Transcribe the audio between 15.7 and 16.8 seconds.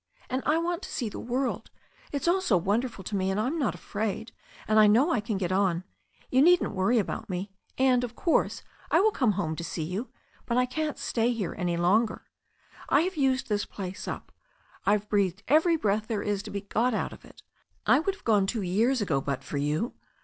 breath there is to be